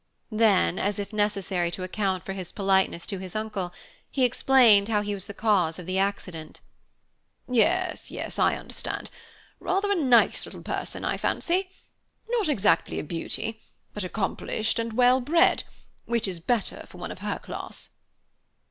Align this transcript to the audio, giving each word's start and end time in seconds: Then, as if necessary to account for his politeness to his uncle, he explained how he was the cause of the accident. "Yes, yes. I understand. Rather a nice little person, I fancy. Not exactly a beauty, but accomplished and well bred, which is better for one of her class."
Then, 0.31 0.79
as 0.79 0.97
if 0.97 1.13
necessary 1.13 1.69
to 1.69 1.83
account 1.83 2.25
for 2.25 2.33
his 2.33 2.51
politeness 2.51 3.05
to 3.05 3.19
his 3.19 3.35
uncle, 3.35 3.71
he 4.09 4.23
explained 4.25 4.87
how 4.89 5.03
he 5.03 5.13
was 5.13 5.27
the 5.27 5.33
cause 5.35 5.77
of 5.77 5.85
the 5.85 5.99
accident. 5.99 6.59
"Yes, 7.47 8.09
yes. 8.09 8.39
I 8.39 8.55
understand. 8.55 9.11
Rather 9.59 9.91
a 9.91 9.95
nice 9.95 10.43
little 10.47 10.63
person, 10.63 11.05
I 11.05 11.17
fancy. 11.17 11.69
Not 12.29 12.49
exactly 12.49 12.97
a 12.97 13.03
beauty, 13.03 13.61
but 13.93 14.03
accomplished 14.03 14.79
and 14.79 14.93
well 14.93 15.21
bred, 15.21 15.65
which 16.05 16.27
is 16.27 16.39
better 16.39 16.87
for 16.89 16.97
one 16.97 17.11
of 17.11 17.19
her 17.19 17.37
class." 17.37 17.91